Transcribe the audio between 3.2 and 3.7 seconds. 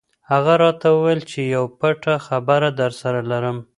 لرم.